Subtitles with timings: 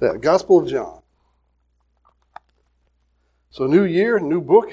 [0.00, 1.02] Yeah, Gospel of John.
[3.50, 4.72] So, new year, new book.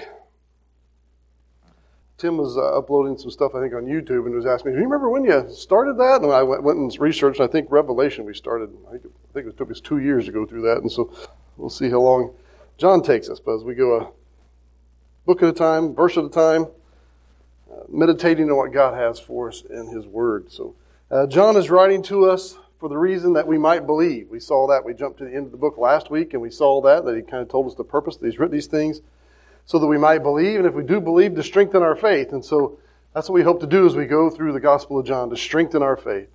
[2.18, 4.80] Tim was uh, uploading some stuff, I think, on YouTube and was asking me, Do
[4.80, 6.22] you remember when you started that?
[6.22, 9.48] And I went, went and researched, I think Revelation we started, I think, I think
[9.48, 10.78] it took us two years to go through that.
[10.78, 11.12] And so
[11.58, 12.34] we'll see how long
[12.78, 13.40] John takes us.
[13.40, 14.12] But as we go a
[15.26, 16.68] book at a time, verse at a time,
[17.72, 20.52] uh, meditating on what God has for us in His Word.
[20.52, 20.76] So
[21.12, 24.30] uh, John is writing to us for the reason that we might believe.
[24.30, 24.86] We saw that.
[24.86, 27.16] We jumped to the end of the book last week and we saw that, that
[27.16, 29.02] he kind of told us the purpose that he's written these things
[29.66, 30.60] so that we might believe.
[30.60, 32.32] And if we do believe, to strengthen our faith.
[32.32, 32.80] And so
[33.14, 35.38] that's what we hope to do as we go through the Gospel of John, to
[35.38, 36.30] strengthen our faith,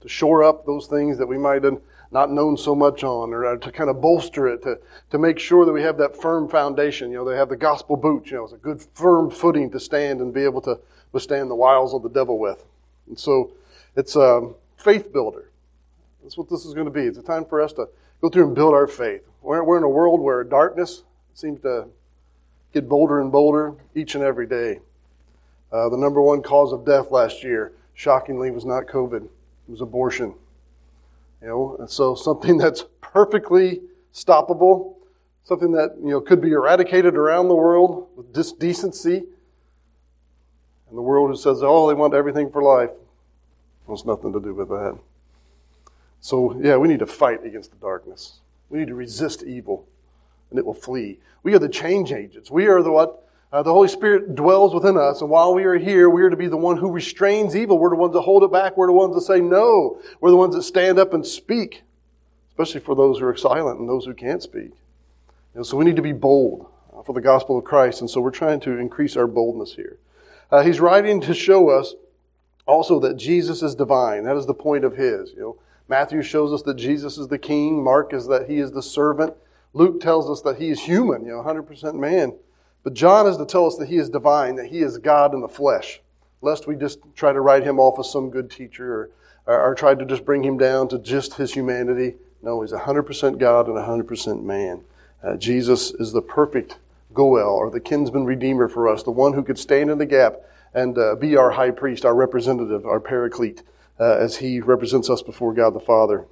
[0.00, 3.56] to shore up those things that we might have not known so much on, or
[3.56, 4.78] to kind of bolster it, to,
[5.10, 7.10] to make sure that we have that firm foundation.
[7.10, 9.80] You know, they have the gospel boots, you know, it's a good firm footing to
[9.80, 10.78] stand and be able to
[11.12, 12.64] withstand the wiles of the devil with.
[13.08, 13.52] And so
[13.96, 15.50] it's, um, faith builder.
[16.22, 17.02] That's what this is going to be.
[17.02, 17.88] It's a time for us to
[18.20, 19.22] go through and build our faith.
[19.40, 21.02] We're, we're in a world where darkness
[21.34, 21.86] seems to
[22.72, 24.80] get bolder and bolder each and every day.
[25.72, 29.24] Uh, the number one cause of death last year, shockingly, was not COVID.
[29.24, 29.30] It
[29.70, 30.34] was abortion.
[31.40, 33.80] You know, and so something that's perfectly
[34.12, 34.96] stoppable,
[35.44, 39.24] something that you know could be eradicated around the world with dis- decency.
[40.88, 42.90] And the world who says, "Oh, they want everything for life,"
[43.86, 44.98] Wants nothing to do with that.
[46.20, 48.38] So, yeah, we need to fight against the darkness.
[48.70, 49.86] We need to resist evil,
[50.50, 51.18] and it will flee.
[51.42, 52.50] We are the change agents.
[52.50, 53.28] We are the what?
[53.52, 56.36] Uh, the Holy Spirit dwells within us, and while we are here, we are to
[56.36, 57.78] be the one who restrains evil.
[57.78, 58.78] We're the ones that hold it back.
[58.78, 60.00] We're the ones that say no.
[60.20, 61.82] We're the ones that stand up and speak,
[62.48, 64.70] especially for those who are silent and those who can't speak.
[64.70, 66.66] You know, so we need to be bold
[66.96, 69.98] uh, for the gospel of Christ, and so we're trying to increase our boldness here.
[70.50, 71.94] Uh, he's writing to show us
[72.66, 74.24] also, that Jesus is divine.
[74.24, 75.32] That is the point of his.
[75.32, 77.82] You know, Matthew shows us that Jesus is the king.
[77.82, 79.34] Mark is that he is the servant.
[79.74, 82.34] Luke tells us that he is human, you know, 100% man.
[82.84, 85.40] But John is to tell us that he is divine, that he is God in
[85.40, 86.00] the flesh,
[86.40, 89.10] lest we just try to write him off as some good teacher or,
[89.46, 92.14] or, or try to just bring him down to just his humanity.
[92.42, 94.82] No, he's 100% God and 100% man.
[95.22, 96.78] Uh, Jesus is the perfect
[97.14, 100.40] Goel, or the kinsman redeemer for us, the one who could stand in the gap
[100.74, 103.62] and uh, be our high priest, our representative, our paraclete,
[104.00, 106.26] uh, as he represents us before God the Father.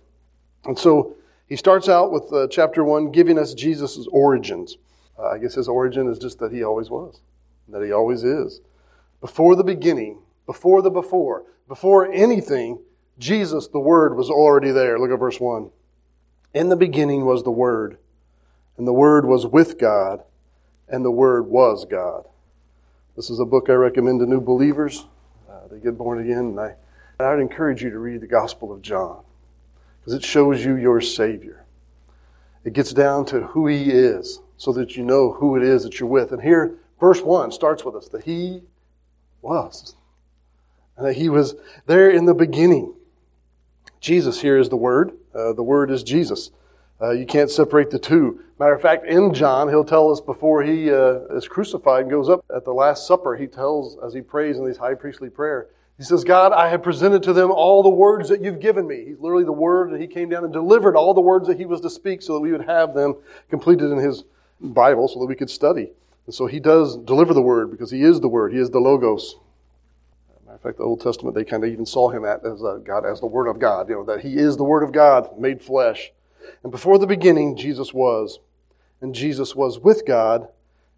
[0.65, 4.77] And so he starts out with uh, chapter 1 giving us Jesus' origins.
[5.19, 7.21] Uh, I guess his origin is just that he always was,
[7.69, 8.61] that he always is.
[9.21, 12.81] Before the beginning, before the before, before anything,
[13.19, 14.99] Jesus, the Word, was already there.
[14.99, 15.71] Look at verse 1.
[16.55, 17.99] In the beginning was the Word,
[18.77, 20.25] and the Word was with God,
[20.89, 22.25] and the Word was God.
[23.17, 25.07] This is a book I recommend to new believers.
[25.49, 26.77] Uh, they get born again, and I,
[27.19, 29.23] I would encourage you to read the Gospel of John
[29.99, 31.65] because it shows you your Savior.
[32.65, 35.99] It gets down to who He is so that you know who it is that
[35.99, 36.33] you're with.
[36.33, 38.63] And here, verse 1 starts with us that He
[39.43, 39.97] was,
[40.97, 41.57] and that He was
[41.87, 42.95] there in the beginning.
[44.01, 45.13] Jesus here is the Word.
[45.35, 46.53] Uh, the Word is Jesus.
[47.03, 48.41] Uh, you can't separate the two.
[48.59, 52.29] Matter of fact, in John, he'll tell us before he uh, is crucified and goes
[52.29, 55.69] up at the Last Supper, he tells, as he prays in these high priestly prayer,
[55.97, 59.05] he says, God, I have presented to them all the words that you've given me.
[59.07, 61.67] He's literally the word that he came down and delivered all the words that he
[61.67, 63.17] was to speak so that we would have them
[63.49, 64.25] completed in his
[64.61, 65.91] Bible so that we could study.
[66.27, 68.53] And so he does deliver the word because he is the word.
[68.53, 69.37] He is the Logos.
[70.47, 73.05] Matter of fact, the Old Testament, they kind of even saw him as uh, God,
[73.07, 75.63] as the Word of God, you know, that he is the Word of God made
[75.63, 76.13] flesh.
[76.63, 78.41] And before the beginning, Jesus was.
[79.01, 80.49] And Jesus was with God,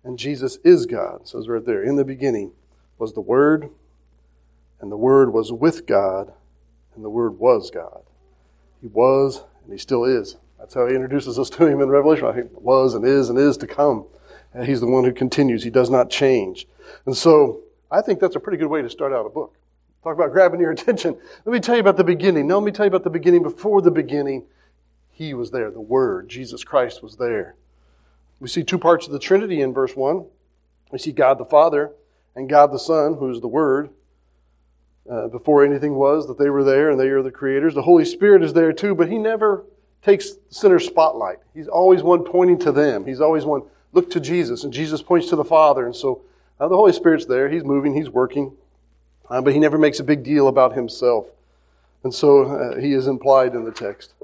[0.02, 1.22] and Jesus is God.
[1.22, 2.52] It says right there, in the beginning
[2.98, 3.70] was the Word,
[4.80, 6.32] and the Word was with God,
[6.94, 8.02] and the Word was God.
[8.80, 10.36] He was, and He still is.
[10.58, 12.32] That's how He introduces us to Him in Revelation.
[12.32, 14.06] Think was and is and is to come.
[14.52, 15.62] And He's the one who continues.
[15.62, 16.66] He does not change.
[17.06, 17.60] And so,
[17.90, 19.54] I think that's a pretty good way to start out a book.
[20.02, 21.16] Talk about grabbing your attention.
[21.44, 22.48] Let me tell you about the beginning.
[22.48, 24.44] No, let me tell you about the beginning before the beginning
[25.12, 25.70] he was there.
[25.70, 27.54] The Word, Jesus Christ, was there.
[28.40, 30.24] We see two parts of the Trinity in verse 1.
[30.90, 31.92] We see God the Father
[32.34, 33.90] and God the Son, who is the Word.
[35.08, 37.74] Uh, before anything was, that they were there and they are the creators.
[37.74, 39.64] The Holy Spirit is there too, but He never
[40.02, 41.38] takes center spotlight.
[41.54, 43.04] He's always one pointing to them.
[43.04, 43.62] He's always one,
[43.92, 45.86] look to Jesus, and Jesus points to the Father.
[45.86, 46.22] And so
[46.60, 47.48] uh, the Holy Spirit's there.
[47.48, 48.56] He's moving, He's working,
[49.28, 51.26] uh, but He never makes a big deal about Himself.
[52.04, 54.14] And so uh, He is implied in the text.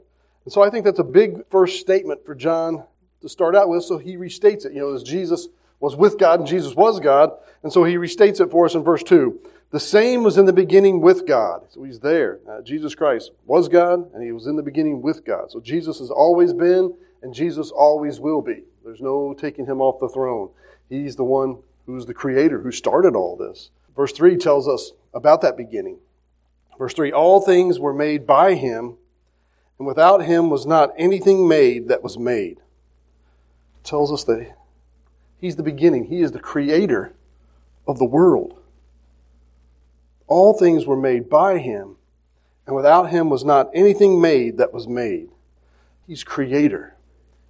[0.49, 2.83] And so I think that's a big first statement for John
[3.21, 3.85] to start out with.
[3.85, 4.73] So he restates it.
[4.73, 5.49] You know, as Jesus
[5.79, 7.33] was with God and Jesus was God.
[7.63, 9.39] And so he restates it for us in verse 2.
[9.73, 11.67] The same was in the beginning with God.
[11.69, 12.41] So he's there.
[12.49, 15.51] Uh, Jesus Christ was God, and he was in the beginning with God.
[15.51, 18.63] So Jesus has always been, and Jesus always will be.
[18.83, 20.49] There's no taking him off the throne.
[20.89, 23.69] He's the one who's the creator, who started all this.
[23.95, 25.99] Verse 3 tells us about that beginning.
[26.79, 28.97] Verse 3 All things were made by him,
[29.79, 32.59] and without him was not anything made that was made.
[32.59, 34.55] It tells us that
[35.41, 37.15] he's the beginning, he is the creator
[37.87, 38.61] of the world.
[40.27, 41.97] All things were made by him,
[42.67, 45.31] and without him was not anything made that was made.
[46.07, 46.97] He's creator.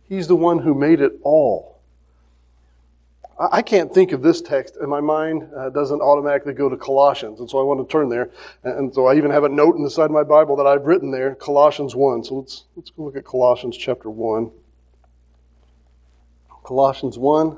[0.09, 1.78] He's the one who made it all.
[3.41, 7.39] I can't think of this text, and my mind uh, doesn't automatically go to Colossians,
[7.39, 8.31] and so I want to turn there.
[8.65, 10.87] And so I even have a note in the side of my Bible that I've
[10.87, 12.25] written there, Colossians 1.
[12.25, 14.51] So let's, let's go look at Colossians chapter 1.
[16.65, 17.57] Colossians 1,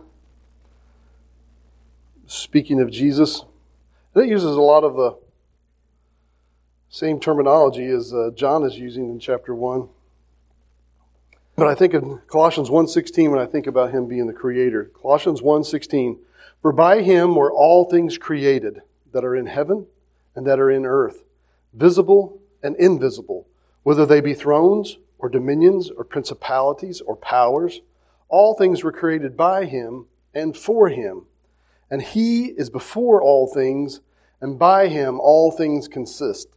[2.26, 3.44] speaking of Jesus.
[4.15, 5.17] And it uses a lot of the
[6.91, 9.88] same terminology as uh, John is using in chapter 1.
[11.61, 14.91] But I think of Colossians 1.16 when I think about him being the creator.
[14.99, 16.17] Colossians 1.16,
[16.62, 18.81] For by him were all things created
[19.12, 19.87] that are in heaven
[20.35, 21.23] and that are in earth,
[21.75, 23.47] visible and invisible,
[23.83, 27.83] whether they be thrones or dominions or principalities or powers.
[28.31, 31.27] All things were created by him and for him.
[31.91, 34.01] And he is before all things,
[34.41, 36.49] and by him all things consist.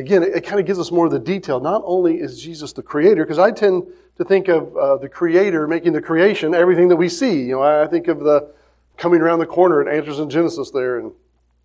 [0.00, 1.60] Again, it, it kind of gives us more of the detail.
[1.60, 3.86] Not only is Jesus the creator, because I tend
[4.16, 7.42] to think of uh, the creator making the creation everything that we see.
[7.42, 8.50] You know, I, I think of the
[8.96, 11.12] coming around the corner at Answers in Genesis there and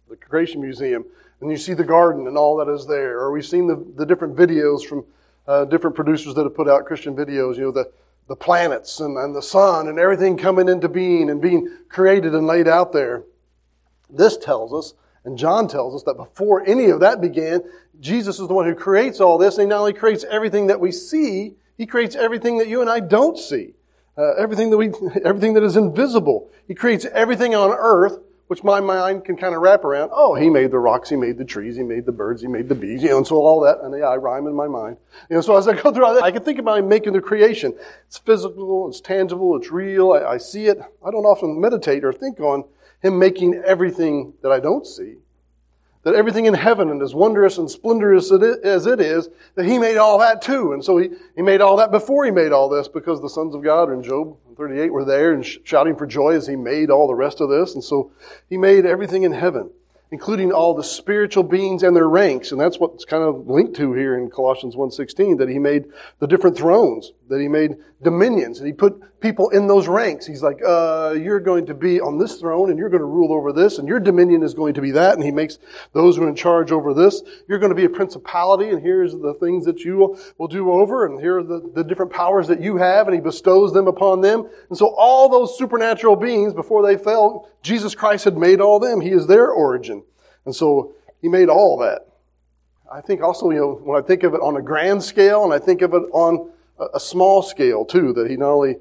[0.10, 1.06] the Creation Museum,
[1.42, 3.20] and you see the garden and all that is there.
[3.20, 5.06] Or we've seen the, the different videos from
[5.48, 7.92] uh, different producers that have put out Christian videos, you know, the,
[8.28, 12.48] the planets and, and the sun and everything coming into being and being created and
[12.48, 13.24] laid out there.
[14.10, 14.94] This tells us,
[15.26, 17.62] and John tells us, that before any of that began,
[18.00, 20.80] Jesus is the one who creates all this, and he not only creates everything that
[20.80, 23.74] we see, he creates everything that you and I don't see.
[24.18, 24.92] Uh, everything that we,
[25.26, 26.50] everything that is invisible.
[26.68, 30.12] He creates everything on earth, which my mind can kind of wrap around.
[30.14, 32.70] Oh, he made the rocks, he made the trees, he made the birds, he made
[32.70, 34.98] the bees, you know, and so all that, and yeah, I rhyme in my mind.
[35.30, 37.14] You know, so as I go through all that, I can think about him making
[37.14, 37.74] the creation.
[38.08, 40.78] It's physical, it's tangible, it's real, I, I see it.
[40.78, 42.66] I don't often meditate or think on
[43.06, 45.18] him making everything that I don't see
[46.06, 49.98] that everything in heaven and as wondrous and splendorous as it is, that he made
[49.98, 50.72] all that too.
[50.72, 53.56] And so he, he made all that before he made all this because the sons
[53.56, 56.92] of God in Job 38 were there and sh- shouting for joy as he made
[56.92, 57.74] all the rest of this.
[57.74, 58.12] And so
[58.48, 59.72] he made everything in heaven
[60.12, 62.52] including all the spiritual beings and their ranks.
[62.52, 65.86] And that's what's kind of linked to here in Colossians 1.16, that he made
[66.20, 70.28] the different thrones, that he made dominions, and he put people in those ranks.
[70.28, 73.34] He's like, uh, you're going to be on this throne, and you're going to rule
[73.34, 75.16] over this, and your dominion is going to be that.
[75.16, 75.58] And he makes
[75.94, 77.24] those who are in charge over this.
[77.48, 81.08] You're going to be a principality, and here's the things that you will do over,
[81.08, 84.22] and here are the, the different powers that you have, and he bestows them upon
[84.22, 84.48] them.
[84.70, 89.02] And so all those supernatural beings, before they fell, Jesus Christ had made all them.
[89.02, 90.04] He is their origin.
[90.46, 92.08] And so he made all that.
[92.94, 95.52] I think also, you know, when I think of it on a grand scale and
[95.52, 96.52] I think of it on
[96.94, 98.76] a small scale too, that he not only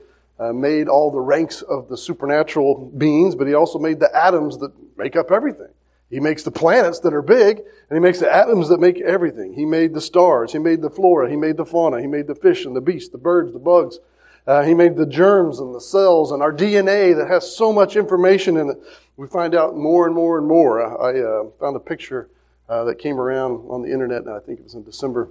[0.49, 4.59] uh, made all the ranks of the supernatural beings, but he also made the atoms
[4.59, 5.69] that make up everything.
[6.11, 9.55] He makes the planets that are big, and he makes the atoms that make everything.
[9.55, 12.35] He made the stars, he made the flora, he made the fauna, he made the
[12.35, 13.99] fish and the beasts, the birds, the bugs.
[14.47, 17.97] Uh, he made the germs and the cells and our DNA that has so much
[17.97, 18.77] information in it
[19.17, 20.81] we find out more and more and more.
[20.83, 22.29] I, uh, found a picture
[22.69, 25.29] uh, that came around on the internet, and I think it was in December.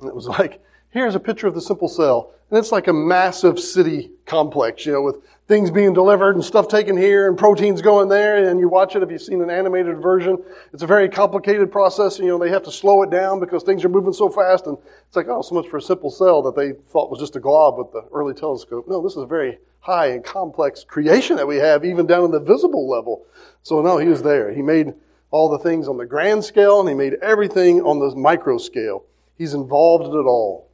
[0.00, 2.32] And it was like, here's a picture of the simple cell.
[2.50, 5.16] And it's like a massive city complex, you know, with
[5.48, 8.48] things being delivered and stuff taken here and proteins going there.
[8.48, 10.38] And you watch it if you've seen an animated version.
[10.72, 12.18] It's a very complicated process.
[12.18, 14.66] You know, they have to slow it down because things are moving so fast.
[14.66, 17.36] And it's like, oh, so much for a simple cell that they thought was just
[17.36, 18.86] a glob with the early telescope.
[18.88, 22.30] No, this is a very high and complex creation that we have, even down in
[22.30, 23.26] the visible level.
[23.62, 24.52] So no, he was there.
[24.52, 24.94] He made
[25.30, 29.04] all the things on the grand scale and he made everything on the micro scale.
[29.36, 30.67] He's involved in it all.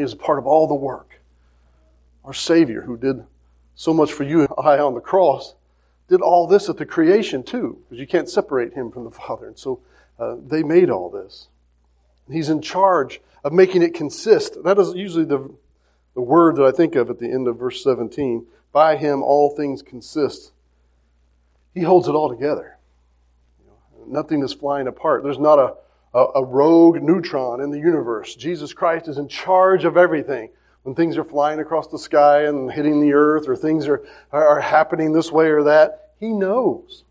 [0.00, 1.20] He is a part of all the work.
[2.24, 3.22] Our Savior, who did
[3.74, 5.54] so much for you and I on the cross,
[6.08, 9.48] did all this at the creation too, because you can't separate him from the Father.
[9.48, 9.80] And so
[10.18, 11.48] uh, they made all this.
[12.32, 14.64] He's in charge of making it consist.
[14.64, 15.54] That is usually the,
[16.14, 18.46] the word that I think of at the end of verse 17.
[18.72, 20.52] By him all things consist.
[21.74, 22.78] He holds it all together.
[24.06, 25.24] Nothing is flying apart.
[25.24, 25.74] There's not a
[26.14, 28.34] a, a rogue neutron in the universe.
[28.34, 30.50] Jesus Christ is in charge of everything.
[30.82, 34.02] When things are flying across the sky and hitting the earth, or things are,
[34.32, 37.04] are happening this way or that, He knows.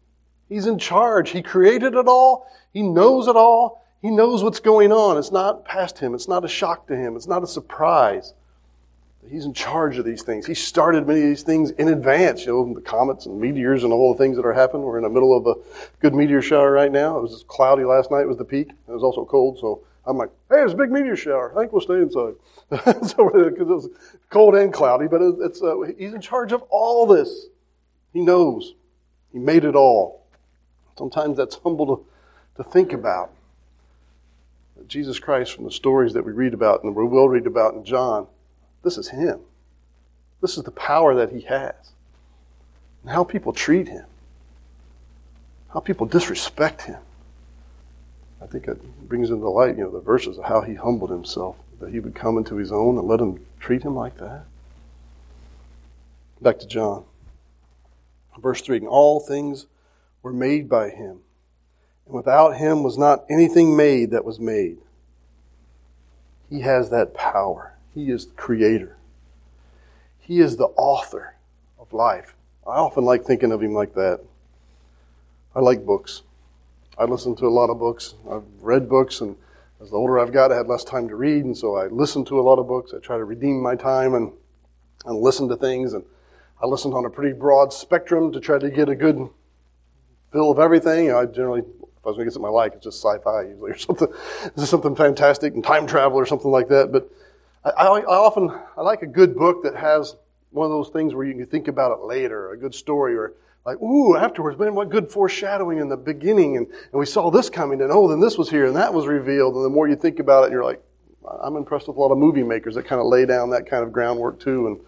[0.50, 1.30] He's in charge.
[1.30, 2.48] He created it all.
[2.74, 3.86] He knows it all.
[4.02, 5.18] He knows what's going on.
[5.18, 6.16] It's not past him.
[6.16, 7.16] It's not a shock to him.
[7.16, 8.34] It's not a surprise.
[9.28, 10.46] He's in charge of these things.
[10.46, 12.46] He started many of these things in advance.
[12.46, 14.84] You know, the comets and meteors and all the things that are happening.
[14.84, 15.56] We're in the middle of a
[16.00, 17.18] good meteor shower right now.
[17.18, 18.22] It was just cloudy last night.
[18.22, 18.70] It was the peak.
[18.70, 19.60] It was also cold.
[19.60, 21.52] So I'm like, hey, it's a big meteor shower.
[21.56, 22.34] I think we'll stay inside.
[23.08, 23.90] so because it was
[24.30, 27.48] cold and cloudy, but it's uh, he's in charge of all this.
[28.14, 28.74] He knows.
[29.32, 30.26] He made it all.
[30.98, 33.32] Sometimes that's humble to, to think about.
[34.88, 37.84] Jesus Christ, from the stories that we read about and we will read about in
[37.84, 38.28] John,
[38.84, 39.40] this is Him.
[40.42, 41.74] This is the power that He has.
[43.04, 44.06] And how people treat Him,
[45.74, 47.00] how people disrespect Him.
[48.42, 51.58] I think it brings into light, you know, the verses of how He humbled Himself,
[51.80, 54.46] that He would come into His own and let Him treat Him like that.
[56.42, 57.04] Back to John.
[58.38, 59.66] Verse 3 And all things
[60.24, 61.20] were made by Him,
[62.06, 64.78] and without Him was not anything made that was made.
[66.50, 67.74] He has that power.
[68.00, 68.96] He is the creator.
[70.20, 71.36] He is the author
[71.78, 72.34] of life.
[72.66, 74.22] I often like thinking of him like that.
[75.54, 76.22] I like books.
[76.98, 78.16] I listen to a lot of books.
[78.32, 79.36] I've read books, and
[79.82, 82.24] as the older I've got, I had less time to read, and so I listen
[82.26, 82.94] to a lot of books.
[82.96, 84.32] I try to redeem my time and,
[85.06, 86.06] and listen to things, and
[86.64, 89.30] I listen on a pretty broad spectrum to try to get a good
[90.32, 91.12] feel of everything.
[91.12, 91.64] I generally
[92.00, 94.08] if I was going to get something I like, it's just sci-fi usually or something.
[94.56, 96.94] This is something fantastic and time travel or something like that.
[96.94, 97.12] But
[97.64, 100.16] I, I, often I like a good book that has
[100.52, 103.34] one of those things where you can think about it later, a good story, or
[103.66, 107.50] like, ooh, afterwards, man, what good foreshadowing in the beginning, and, and we saw this
[107.50, 109.96] coming, and oh, then this was here, and that was revealed, and the more you
[109.96, 110.82] think about it, you're like,
[111.42, 113.84] I'm impressed with a lot of movie makers that kind of lay down that kind
[113.84, 114.80] of groundwork too, and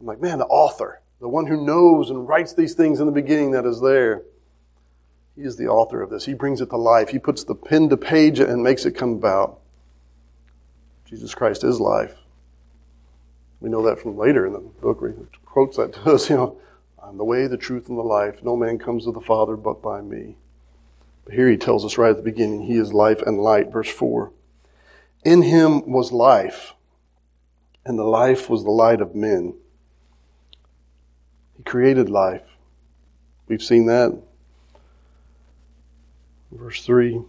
[0.00, 3.12] I'm like, man, the author, the one who knows and writes these things in the
[3.12, 4.22] beginning that is there.
[5.36, 6.24] He is the author of this.
[6.24, 7.10] He brings it to life.
[7.10, 9.59] He puts the pen to page and makes it come about.
[11.10, 12.14] Jesus Christ is life.
[13.60, 16.36] We know that from later in the book where he quotes that to us, you
[16.36, 16.56] know,
[17.02, 18.44] I'm the way, the truth, and the life.
[18.44, 20.36] No man comes to the Father but by me.
[21.24, 23.72] But here he tells us right at the beginning, he is life and light.
[23.72, 24.30] Verse 4.
[25.24, 26.74] In him was life,
[27.84, 29.54] and the life was the light of men.
[31.56, 32.42] He created life.
[33.48, 34.22] We've seen that
[36.52, 37.22] Verse 3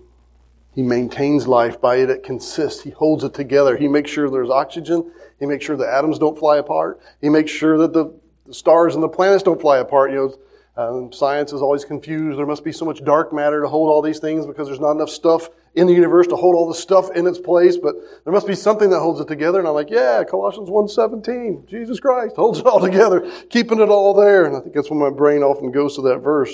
[0.73, 1.81] He maintains life.
[1.81, 2.81] By it, it consists.
[2.81, 3.75] He holds it together.
[3.75, 5.11] He makes sure there's oxygen.
[5.39, 7.01] He makes sure the atoms don't fly apart.
[7.19, 8.13] He makes sure that the,
[8.45, 10.11] the stars and the planets don't fly apart.
[10.11, 10.35] You know,
[10.77, 12.39] um, science is always confused.
[12.39, 14.91] There must be so much dark matter to hold all these things because there's not
[14.91, 17.75] enough stuff in the universe to hold all the stuff in its place.
[17.75, 19.59] But there must be something that holds it together.
[19.59, 21.67] And I'm like, yeah, Colossians 1.17.
[21.67, 24.45] Jesus Christ holds it all together, keeping it all there.
[24.45, 26.53] And I think that's when my brain often goes to that verse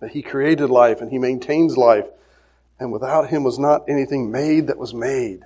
[0.00, 2.06] that he created life and he maintains life.
[2.78, 5.40] And without him was not anything made that was made.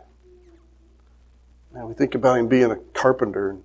[1.74, 3.62] And we think about him being a carpenter and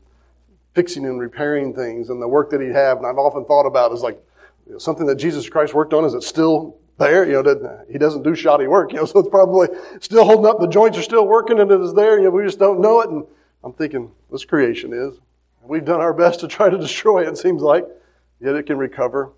[0.76, 2.98] fixing and repairing things and the work that he'd have.
[2.98, 4.22] And I've often thought about is like
[4.68, 6.06] you know, something that Jesus Christ worked on.
[6.06, 7.26] Is it still there?
[7.26, 8.92] You know, he doesn't do shoddy work.
[8.92, 9.70] You know, so it's probably
[10.00, 10.60] still holding up.
[10.60, 12.20] The joints are still working and it is there.
[12.20, 13.10] You know, we just don't know it.
[13.10, 13.26] And
[13.64, 15.20] I'm thinking this creation is.
[15.64, 17.30] We've done our best to try to destroy it.
[17.30, 17.86] It seems like,
[18.40, 19.32] yet it can recover.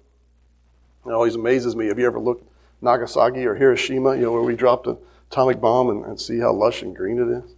[1.05, 1.87] It always amazes me.
[1.87, 2.43] Have you ever looked
[2.81, 4.97] Nagasaki or Hiroshima, you know, where we dropped an
[5.31, 7.55] atomic bomb and, and see how lush and green it is?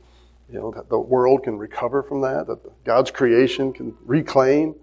[0.52, 4.76] You know, the world can recover from that, that God's creation can reclaim.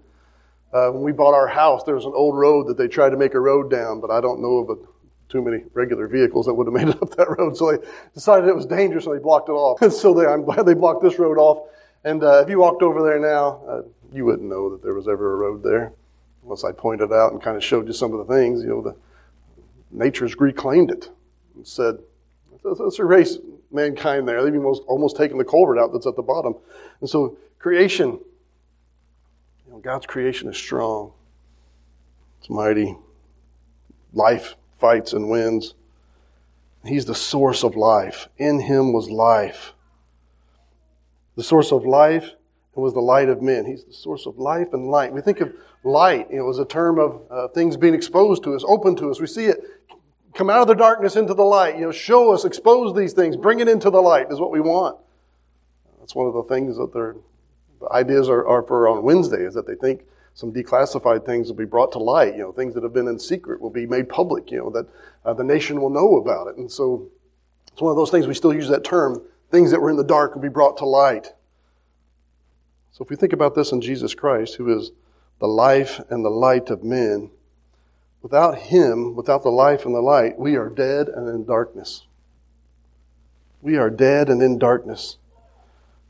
[0.71, 3.17] Uh, when we bought our house, there was an old road that they tried to
[3.17, 4.75] make a road down, but I don't know of a,
[5.29, 7.57] too many regular vehicles that would have made it up that road.
[7.57, 9.81] So they decided it was dangerous and they blocked it off.
[9.81, 11.69] And so they, I'm glad they blocked this road off.
[12.05, 13.81] And uh, if you walked over there now, uh,
[14.13, 15.91] you wouldn't know that there was ever a road there
[16.43, 18.81] unless I pointed out and kind of showed you some of the things, you know,
[18.81, 18.95] the
[19.91, 21.09] nature's reclaimed it
[21.55, 21.97] and said,
[22.63, 23.37] let's, erase
[23.71, 24.43] mankind there.
[24.43, 26.55] They've almost, almost taken the culvert out that's at the bottom.
[27.01, 28.19] And so creation,
[29.65, 31.13] you know, God's creation is strong.
[32.39, 32.97] It's mighty.
[34.13, 35.73] Life fights and wins.
[36.85, 38.29] He's the source of life.
[38.37, 39.73] In him was life.
[41.35, 42.31] The source of life
[42.73, 43.65] was the light of men.
[43.65, 45.11] He's the source of life and light.
[45.11, 45.51] We think of
[45.83, 49.09] light, you know, as a term of uh, things being exposed to us, open to
[49.09, 49.19] us.
[49.19, 49.59] We see it
[50.37, 51.75] come out of the darkness into the light.
[51.75, 54.61] You know, show us, expose these things, bring it into the light is what we
[54.61, 54.97] want.
[55.99, 57.15] That's one of the things that they're,
[57.81, 60.03] the ideas are, are for on Wednesday is that they think
[60.35, 62.35] some declassified things will be brought to light.
[62.35, 64.51] You know, things that have been in secret will be made public.
[64.51, 64.87] You know, that
[65.25, 66.57] uh, the nation will know about it.
[66.57, 67.09] And so
[67.73, 69.21] it's one of those things we still use that term.
[69.49, 71.33] Things that were in the dark will be brought to light.
[72.91, 74.91] So if we think about this in Jesus Christ, who is
[75.39, 77.31] the life and the light of men,
[78.21, 82.05] Without Him, without the life and the light, we are dead and in darkness.
[83.61, 85.17] We are dead and in darkness.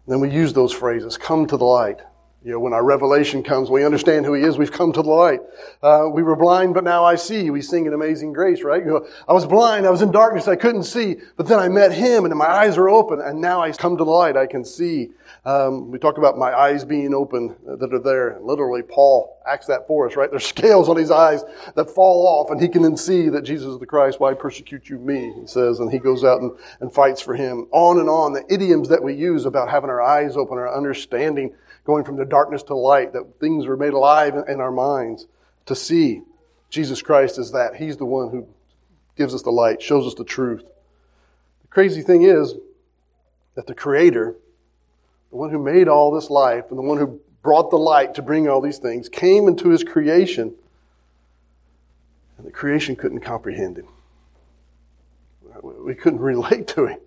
[0.05, 2.01] And then we use those phrases come to the light.
[2.43, 5.09] You know, when our revelation comes, we understand who He is, we've come to the
[5.09, 5.39] light.
[5.81, 7.49] Uh, we were blind, but now I see.
[7.49, 8.83] We sing an amazing grace, right?
[8.85, 11.67] You know, I was blind, I was in darkness, I couldn't see, but then I
[11.67, 14.45] met Him and my eyes are open, and now I come to the light, I
[14.45, 15.09] can see.
[15.45, 18.37] Um, we talk about my eyes being open that are there.
[18.41, 20.29] Literally, Paul acts that for us, right?
[20.29, 21.43] There's scales on his eyes
[21.75, 24.19] that fall off, and he can then see that Jesus is the Christ.
[24.19, 25.33] Why persecute you me?
[25.39, 26.51] He says, and he goes out and,
[26.81, 27.67] and fights for him.
[27.71, 31.55] On and on, the idioms that we use about having our eyes open, our understanding
[31.87, 35.25] going from the darkness to light, that things are made alive in our minds
[35.65, 36.21] to see.
[36.69, 37.77] Jesus Christ is that.
[37.77, 38.45] He's the one who
[39.15, 40.63] gives us the light, shows us the truth.
[41.61, 42.55] The crazy thing is
[43.55, 44.35] that the Creator,
[45.29, 48.21] the one who made all this life, and the one who brought the light to
[48.21, 50.53] bring all these things, came into His creation,
[52.37, 53.87] and the creation couldn't comprehend Him.
[55.63, 56.99] We couldn't relate to Him.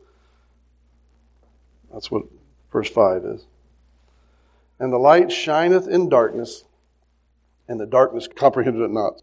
[1.92, 2.22] That's what
[2.72, 3.44] verse 5 is.
[4.80, 6.64] And the light shineth in darkness,
[7.68, 9.20] and the darkness comprehended it not.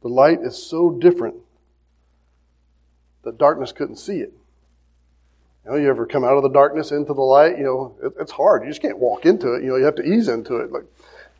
[0.00, 1.36] The light is so different
[3.24, 4.32] that darkness couldn't see it.
[5.64, 7.58] You know, you ever come out of the darkness into the light?
[7.58, 8.62] You know, it, it's hard.
[8.62, 9.62] You just can't walk into it.
[9.62, 10.70] You know, you have to ease into it.
[10.70, 10.84] Like,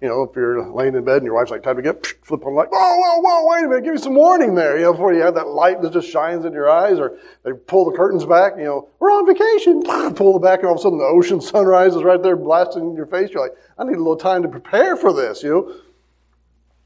[0.04, 2.44] you know, if you're laying in bed and your wife's like, time to get, flip
[2.44, 2.68] on the light.
[2.70, 3.84] Whoa, whoa, whoa, wait a minute.
[3.84, 6.44] Give me some warning there, you know, before you have that light that just shines
[6.44, 9.82] in your eyes or they pull the curtains back, you know, we're on vacation.
[10.14, 12.90] Pull it back and all of a sudden the ocean sunrise is right there blasting
[12.90, 13.30] in your face.
[13.30, 15.62] You're like, I need a little time to prepare for this, you know.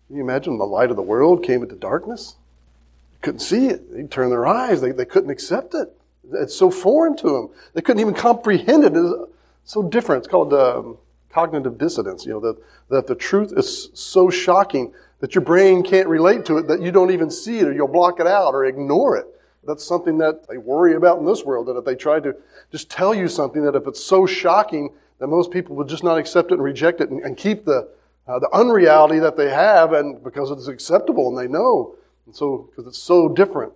[0.06, 2.36] Can you imagine the light of the world came into darkness?
[3.14, 3.92] They couldn't see it.
[3.92, 4.80] They'd turn their eyes.
[4.80, 5.92] They, they couldn't accept it.
[6.34, 7.50] It's so foreign to them.
[7.74, 8.92] They couldn't even comprehend it.
[8.94, 9.32] It's
[9.64, 10.20] so different.
[10.20, 10.98] It's called, um,
[11.38, 12.56] cognitive dissonance, you know, that,
[12.88, 16.90] that the truth is so shocking that your brain can't relate to it, that you
[16.90, 19.26] don't even see it, or you'll block it out or ignore it.
[19.64, 22.34] That's something that they worry about in this world, that if they try to
[22.72, 24.90] just tell you something, that if it's so shocking,
[25.20, 27.88] that most people would just not accept it and reject it and, and keep the,
[28.26, 31.94] uh, the unreality that they have, and because it's acceptable and they know.
[32.26, 33.72] And so, because it's so different.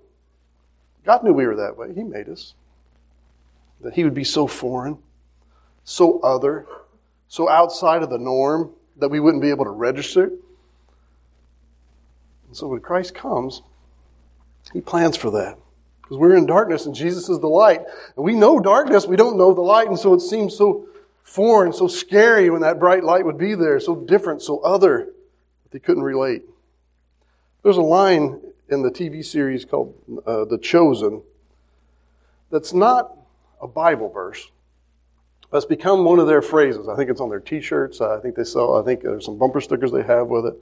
[1.05, 1.95] God knew we were that way.
[1.95, 2.55] He made us.
[3.83, 4.99] That He would be so foreign,
[5.85, 6.67] so other,
[7.33, 10.25] so outside of the norm that we wouldn't be able to register.
[12.47, 13.63] And so when Christ comes,
[14.75, 15.57] he plans for that.
[16.03, 17.81] Because we're in darkness and Jesus is the light.
[18.17, 20.87] And we know darkness, we don't know the light, and so it seems so
[21.23, 25.07] foreign, so scary when that bright light would be there, so different, so other,
[25.63, 26.43] that they couldn't relate.
[27.63, 29.95] There's a line in the TV series called
[30.27, 31.23] uh, The Chosen
[32.51, 33.17] that's not
[33.59, 34.52] a Bible verse.
[35.53, 36.89] That's become one of their phrases.
[36.89, 38.01] I think it's on their T-shirts.
[38.01, 38.75] I think they sell.
[38.75, 40.55] I think there's some bumper stickers they have with it.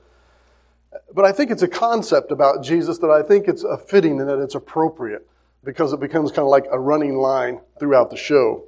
[1.15, 4.29] But I think it's a concept about Jesus that I think it's a fitting and
[4.29, 5.29] that it's appropriate
[5.63, 8.65] because it becomes kind of like a running line throughout the show.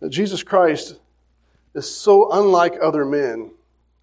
[0.00, 0.98] That Jesus Christ
[1.74, 3.52] is so unlike other men,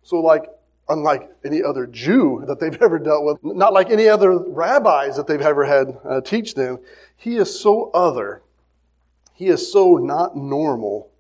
[0.02, 0.46] so like
[0.88, 5.28] unlike any other Jew that they've ever dealt with, not like any other rabbis that
[5.28, 6.80] they've ever had uh, teach them.
[7.16, 8.42] He is so other.
[9.36, 11.12] He is so not normal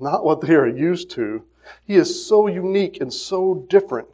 [0.00, 1.44] not what they are used to.
[1.86, 4.08] He is so unique and so different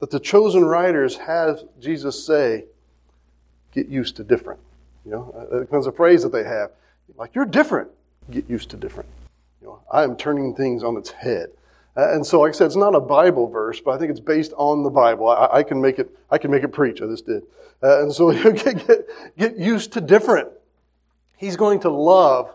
[0.00, 2.64] that the chosen writers have Jesus say,
[3.72, 4.60] get used to different.
[5.04, 6.70] You know, there's a phrase that they have,
[7.16, 7.90] like, you're different,
[8.30, 9.08] get used to different.
[9.60, 11.50] You know, I am turning things on its head.
[11.96, 14.20] Uh, and so, like I said, it's not a Bible verse, but I think it's
[14.20, 15.28] based on the Bible.
[15.28, 17.02] I, I can make it, I can make it preach.
[17.02, 17.42] I just did.
[17.82, 20.48] Uh, and so, get, get, get used to different.
[21.36, 22.54] He's going to love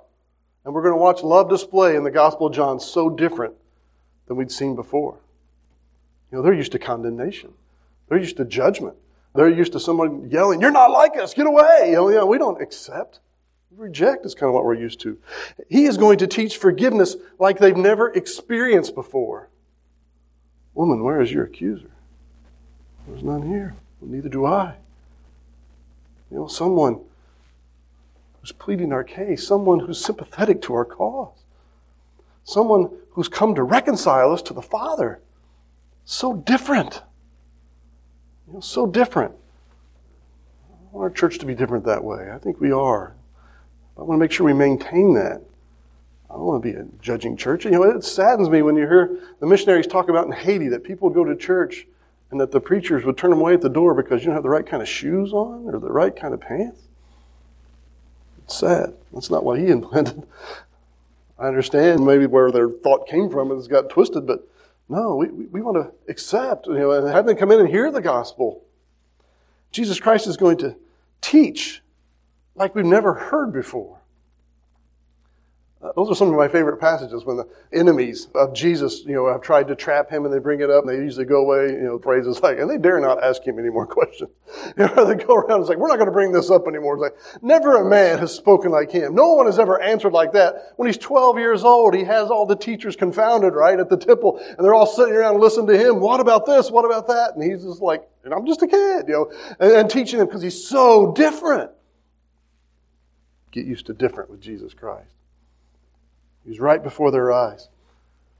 [0.65, 3.55] and we're going to watch love display in the Gospel of John so different
[4.27, 5.17] than we'd seen before.
[6.31, 7.53] You know, they're used to condemnation.
[8.07, 8.95] They're used to judgment.
[9.35, 11.87] They're used to someone yelling, You're not like us, get away.
[11.87, 13.19] You know, know, we don't accept.
[13.75, 15.17] Reject is kind of what we're used to.
[15.67, 19.49] He is going to teach forgiveness like they've never experienced before.
[20.75, 21.89] Woman, where is your accuser?
[23.07, 23.75] There's none here.
[23.99, 24.75] Well, neither do I.
[26.29, 27.01] You know, someone
[28.43, 31.45] who's pleading our case, someone who's sympathetic to our cause,
[32.43, 35.21] someone who's come to reconcile us to the Father.
[36.03, 37.01] So different.
[38.45, 39.33] You know, so different.
[40.69, 42.31] I want our church to be different that way.
[42.33, 43.15] I think we are.
[43.97, 45.41] I want to make sure we maintain that.
[46.29, 47.63] I don't want to be a judging church.
[47.63, 50.83] You know, it saddens me when you hear the missionaries talk about in Haiti that
[50.83, 51.87] people go to church
[52.31, 54.43] and that the preachers would turn them away at the door because you don't have
[54.43, 56.81] the right kind of shoes on or the right kind of pants.
[58.43, 58.93] It's sad.
[59.13, 60.23] That's not what he intended.
[61.37, 64.47] I understand maybe where their thought came from and it's got twisted, but
[64.89, 67.91] no, we, we want to accept, you know, and have them come in and hear
[67.91, 68.63] the gospel.
[69.71, 70.75] Jesus Christ is going to
[71.21, 71.81] teach
[72.55, 73.99] like we've never heard before.
[75.83, 79.27] Uh, those are some of my favorite passages when the enemies of Jesus, you know,
[79.27, 81.73] have tried to trap him and they bring it up and they usually go away,
[81.73, 84.29] you know, phrases like, and they dare not ask him any more questions.
[84.77, 86.95] You know, they go around and say, we're not going to bring this up anymore.
[86.95, 89.13] It's like, never a man has spoken like him.
[89.13, 90.73] No one has ever answered like that.
[90.77, 94.39] When he's 12 years old, he has all the teachers confounded, right, at the temple,
[94.39, 95.99] and they're all sitting around listening to him.
[95.99, 96.71] What about this?
[96.71, 97.35] What about that?
[97.35, 100.27] And he's just like, and I'm just a kid, you know, and, and teaching them
[100.27, 101.71] because he's so different.
[103.51, 105.13] Get used to different with Jesus Christ.
[106.45, 107.69] He's right before their eyes.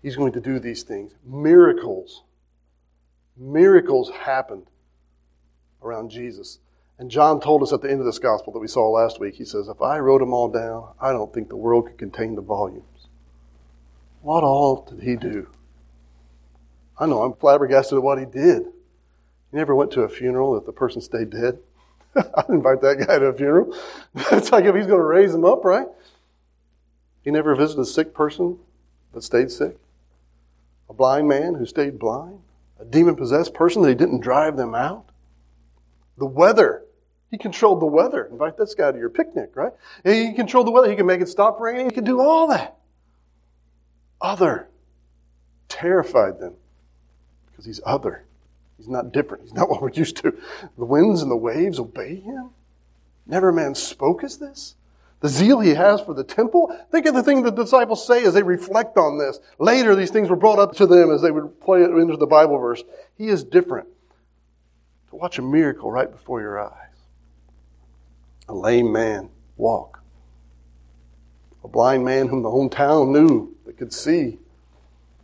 [0.02, 1.14] He's going to do these things.
[1.26, 2.24] Miracles.
[3.38, 4.68] Miracles happened
[5.82, 6.60] around Jesus.
[7.00, 9.36] And John told us at the end of this gospel that we saw last week,
[9.36, 12.36] he says, If I wrote them all down, I don't think the world could contain
[12.36, 13.08] the volumes.
[14.22, 15.50] What all did he do?
[16.98, 18.64] I know, I'm flabbergasted at what he did.
[19.52, 21.60] He never went to a funeral if the person stayed dead.
[22.16, 23.76] I'd invite that guy to a funeral.
[24.16, 25.88] it's like if he's going to raise him up, right?
[27.24, 28.60] He never visited a sick person
[29.14, 29.78] that stayed sick,
[30.90, 32.40] a blind man who stayed blind,
[32.80, 35.06] a demon possessed person that he didn't drive them out.
[36.18, 36.84] The weather.
[37.32, 38.26] He controlled the weather.
[38.26, 39.72] Invite this guy to your picnic, right?
[40.04, 40.90] He controlled the weather.
[40.90, 41.90] He can make it stop raining.
[41.90, 42.78] He can do all that.
[44.22, 44.70] Other.
[45.68, 46.54] Terrified them
[47.50, 48.26] because he's other.
[48.78, 49.44] He's not different.
[49.44, 50.38] He's not what we're used to.
[50.78, 52.52] The winds and the waves obey him.
[53.26, 54.76] Never man spoke as this
[55.24, 56.78] the zeal he has for the temple.
[56.92, 59.40] Think of the thing the disciples say as they reflect on this.
[59.58, 62.28] Later, these things were brought up to them as they would play it into the
[62.28, 62.84] Bible verse.
[63.18, 63.88] He is different.
[65.12, 66.98] To watch a miracle right before your eyes.
[68.50, 70.04] A lame man walk.
[71.64, 74.40] A blind man whom the whole town knew that could see.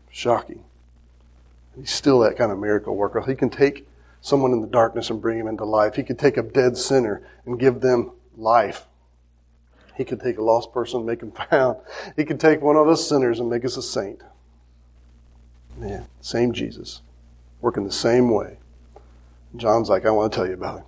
[0.10, 0.64] Shocking.
[1.76, 3.20] He's still that kind of miracle worker.
[3.20, 3.86] He can take
[4.22, 5.96] someone in the darkness and bring him into life.
[5.96, 8.86] He can take a dead sinner and give them life.
[10.00, 11.78] He could take a lost person and make him found.
[12.16, 14.22] He could take one of us sinners and make us a saint.
[15.78, 17.02] Man, same Jesus,
[17.60, 18.60] working the same way.
[19.58, 20.86] John's like, I want to tell you about him.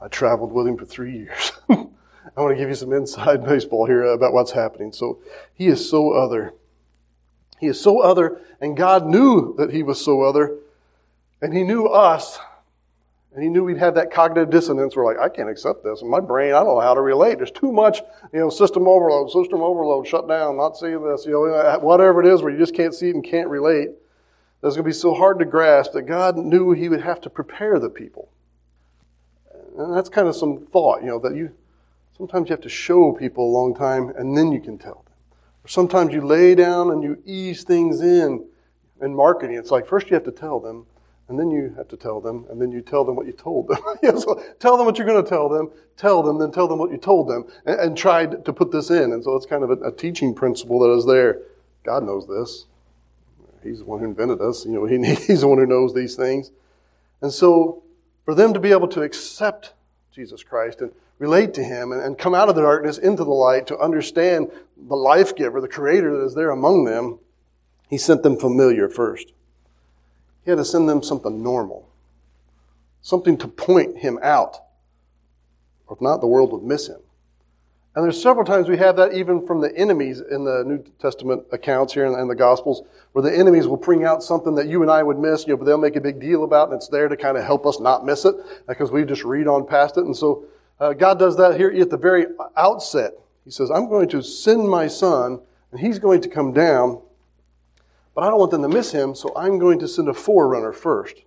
[0.00, 1.52] I traveled with him for three years.
[1.68, 4.90] I want to give you some inside baseball here about what's happening.
[4.90, 5.18] So
[5.52, 6.54] he is so other.
[7.60, 10.56] He is so other, and God knew that he was so other,
[11.42, 12.38] and he knew us
[13.36, 14.96] and he knew we'd have that cognitive dissonance.
[14.96, 16.00] We're like, I can't accept this.
[16.00, 17.36] And my brain, I don't know how to relate.
[17.36, 17.98] There's too much,
[18.32, 22.32] you know, system overload, system overload, shut down, not seeing this, you know, whatever it
[22.32, 23.90] is where you just can't see it and can't relate.
[24.62, 27.30] That's going to be so hard to grasp that God knew he would have to
[27.30, 28.30] prepare the people.
[29.76, 31.54] And that's kind of some thought, you know, that you,
[32.16, 35.12] sometimes you have to show people a long time and then you can tell them.
[35.62, 38.46] Or sometimes you lay down and you ease things in
[39.02, 39.56] in marketing.
[39.56, 40.86] It's like first you have to tell them
[41.28, 43.68] and then you have to tell them, and then you tell them what you told
[43.68, 43.78] them.
[44.20, 46.90] so tell them what you're going to tell them, tell them, then tell them what
[46.90, 49.12] you told them, and, and try to put this in.
[49.12, 51.42] And so it's kind of a, a, teaching principle that is there.
[51.82, 52.66] God knows this.
[53.62, 54.64] He's the one who invented us.
[54.64, 56.52] You know, he, he's the one who knows these things.
[57.20, 57.82] And so
[58.24, 59.72] for them to be able to accept
[60.12, 63.30] Jesus Christ and relate to Him and, and come out of the darkness into the
[63.30, 67.18] light to understand the life giver, the creator that is there among them,
[67.88, 69.32] He sent them familiar first.
[70.46, 71.88] He had to send them something normal,
[73.02, 74.56] something to point him out.
[75.88, 77.00] Or if not, the world would miss him.
[77.96, 81.44] And there's several times we have that even from the enemies in the New Testament
[81.50, 84.90] accounts here and the Gospels, where the enemies will bring out something that you and
[84.90, 87.08] I would miss, you know, but they'll make a big deal about, and it's there
[87.08, 88.36] to kind of help us not miss it,
[88.68, 90.04] because we just read on past it.
[90.04, 90.44] And so
[90.78, 93.14] uh, God does that here at the very outset.
[93.44, 95.40] He says, I'm going to send my son,
[95.72, 97.00] and he's going to come down,
[98.16, 100.72] but I don't want them to miss him, so I'm going to send a forerunner
[100.72, 101.22] first.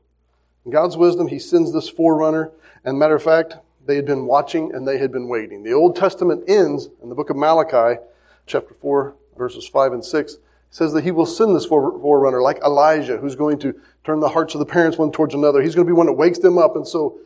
[0.65, 2.51] In God's wisdom, he sends this forerunner.
[2.83, 5.61] And matter of fact, they had been watching and they had been waiting.
[5.61, 8.01] The Old Testament ends in the book of Malachi,
[8.47, 10.37] chapter 4, verses 5 and 6,
[10.71, 14.55] says that he will send this forerunner like Elijah, who's going to turn the hearts
[14.55, 15.61] of the parents one towards another.
[15.61, 16.75] He's going to be one that wakes them up.
[16.75, 17.19] And so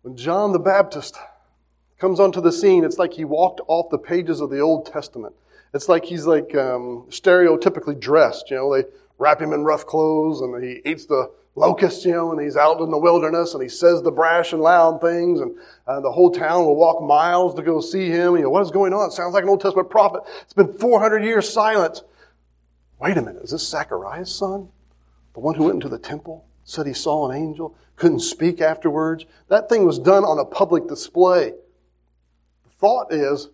[0.00, 1.18] when John the Baptist
[1.98, 5.34] comes onto the scene, it's like he walked off the pages of the Old Testament.
[5.74, 8.50] It's like he's like um, stereotypically dressed.
[8.50, 8.84] You know, they
[9.18, 12.80] wrap him in rough clothes and he eats the locusts, you know, and he's out
[12.80, 15.56] in the wilderness and he says the brash and loud things and
[15.86, 18.36] uh, the whole town will walk miles to go see him.
[18.36, 19.08] You know, what is going on?
[19.08, 20.22] It sounds like an Old Testament prophet.
[20.42, 22.02] It's been 400 years silent.
[22.98, 23.42] Wait a minute.
[23.42, 24.68] Is this Zachariah's son?
[25.34, 29.24] The one who went into the temple, said he saw an angel, couldn't speak afterwards?
[29.48, 31.52] That thing was done on a public display.
[32.64, 33.48] The thought is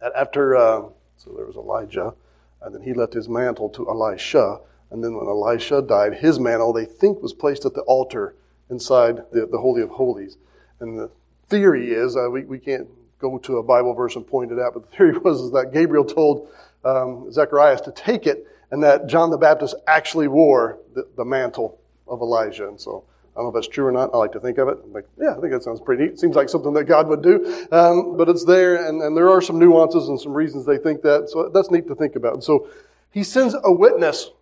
[0.00, 0.82] that after, uh,
[1.28, 2.14] so there was Elijah,
[2.62, 4.58] and then he left his mantle to Elisha.
[4.90, 8.34] And then when Elisha died, his mantle, they think, was placed at the altar
[8.70, 10.38] inside the, the Holy of Holies.
[10.80, 11.10] And the
[11.48, 12.88] theory is, uh, we, we can't
[13.18, 15.72] go to a Bible verse and point it out, but the theory was is that
[15.72, 16.48] Gabriel told
[16.84, 21.80] um, Zacharias to take it and that John the Baptist actually wore the, the, mantle
[22.06, 22.68] of Elijah.
[22.68, 23.04] And so
[23.38, 24.10] I don't know if that's true or not.
[24.12, 24.78] I like to think of it.
[24.82, 26.18] I'm like, yeah, I think that sounds pretty neat.
[26.18, 27.68] Seems like something that God would do.
[27.70, 31.02] Um, but it's there, and, and there are some nuances and some reasons they think
[31.02, 31.30] that.
[31.30, 32.34] So that's neat to think about.
[32.34, 32.68] And so
[33.12, 34.32] he sends a witness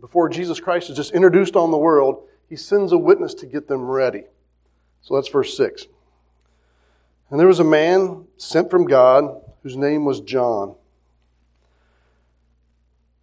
[0.00, 2.26] before Jesus Christ is just introduced on the world.
[2.48, 4.22] He sends a witness to get them ready.
[5.02, 5.86] So that's verse 6.
[7.28, 10.76] And there was a man sent from God whose name was John.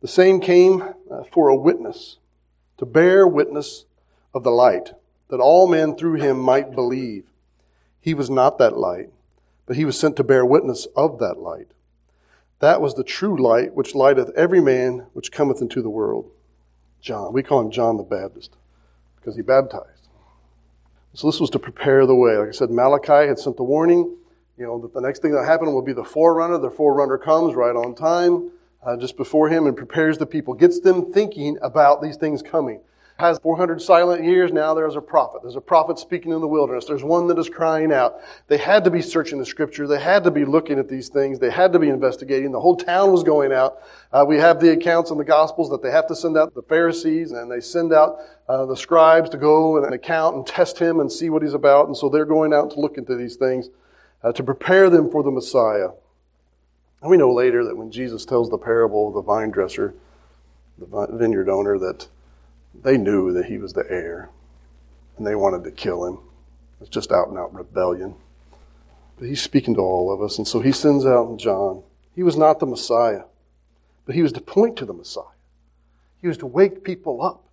[0.02, 2.18] The same came uh, for a witness,
[2.78, 3.86] to bear witness
[4.34, 4.94] of the light,
[5.30, 7.26] that all men through him might believe.
[8.02, 9.10] He was not that light,
[9.66, 11.68] but he was sent to bear witness of that light.
[12.60, 16.30] That was the true light which lighteth every man which cometh into the world.
[17.02, 17.32] John.
[17.32, 18.58] We call him John the Baptist
[19.16, 20.08] because he baptized.
[21.14, 22.38] So this was to prepare the way.
[22.38, 24.18] Like I said, Malachi had sent the warning,
[24.58, 26.58] you know, that the next thing that happened will be the forerunner.
[26.58, 28.52] The forerunner comes right on time,
[28.86, 32.82] uh, just before him, and prepares the people, gets them thinking about these things coming
[33.20, 34.54] has 400 silent years.
[34.54, 35.42] Now there's a prophet.
[35.42, 36.86] There's a prophet speaking in the wilderness.
[36.86, 38.22] There's one that is crying out.
[38.48, 39.88] They had to be searching the scripture.
[39.88, 41.38] They had to be looking at these things.
[41.38, 42.54] They had to be investigating.
[42.54, 43.84] The whole town was going out.
[44.14, 46.62] Uh, we have the accounts in the gospels that they have to send out the
[46.62, 51.02] Pharisees and they send out uh, the scribes to go and account and test him
[51.02, 51.88] and see what he's about.
[51.88, 53.70] And so they're going out to look into these things
[54.24, 55.90] uh, to prepare them for the Messiah.
[57.02, 59.94] And we know later that when Jesus tells the parable of the vine dresser,
[60.78, 62.08] the vineyard owner, that
[62.74, 64.30] they knew that he was the heir,
[65.18, 66.20] and they wanted to kill him.
[66.80, 68.16] It's just out and out rebellion.
[69.18, 71.84] But he's speaking to all of us, and so he sends out John.
[72.16, 73.24] He was not the Messiah,
[74.06, 75.24] but he was to point to the Messiah.
[76.22, 77.44] He was to wake people up.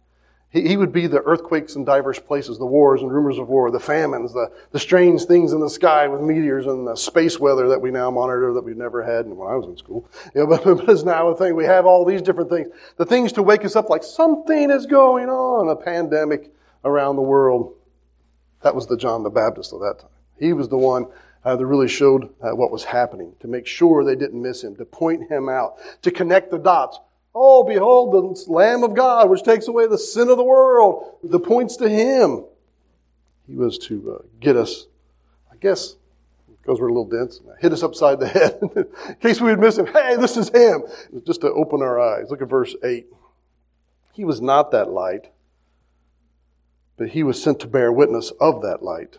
[0.56, 3.70] He, he would be the earthquakes in diverse places, the wars and rumors of war,
[3.70, 7.68] the famines, the, the strange things in the sky with meteors and the space weather
[7.68, 10.08] that we now monitor that we've never had when I was in school.
[10.34, 11.56] You know, but, but it's now a thing.
[11.56, 12.68] We have all these different things.
[12.96, 16.50] The things to wake us up like something is going on, a pandemic
[16.86, 17.74] around the world.
[18.62, 20.10] That was the John the Baptist of that time.
[20.38, 21.06] He was the one
[21.44, 24.74] uh, that really showed uh, what was happening, to make sure they didn't miss him,
[24.76, 26.98] to point him out, to connect the dots.
[27.38, 31.18] Oh, behold, the Lamb of God, which takes away the sin of the world.
[31.22, 32.46] The points to Him.
[33.46, 34.86] He was to uh, get us,
[35.52, 35.96] I guess,
[36.48, 39.76] because we're a little dense, hit us upside the head in case we would miss
[39.76, 39.84] Him.
[39.84, 40.84] Hey, this is Him.
[41.26, 42.30] Just to open our eyes.
[42.30, 43.06] Look at verse 8.
[44.14, 45.30] He was not that light,
[46.96, 49.18] but He was sent to bear witness of that light.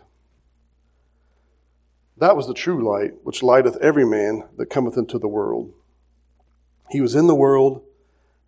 [2.16, 5.72] That was the true light, which lighteth every man that cometh into the world.
[6.90, 7.84] He was in the world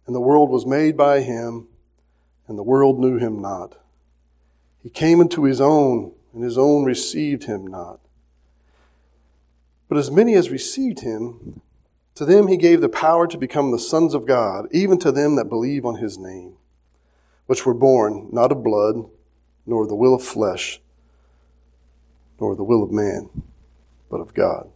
[0.06, 1.68] and the world was made by him,
[2.46, 3.76] and the world knew him not.
[4.82, 8.00] He came into his own, and his own received him not.
[9.88, 11.60] But as many as received him,
[12.14, 15.36] to them he gave the power to become the sons of God, even to them
[15.36, 16.54] that believe on his name,
[17.46, 19.04] which were born not of blood,
[19.66, 20.80] nor the will of flesh,
[22.40, 23.30] nor the will of man,
[24.10, 24.70] but of God.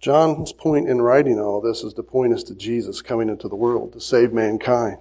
[0.00, 3.56] John's point in writing all this is to point us to Jesus coming into the
[3.56, 4.96] world to save mankind.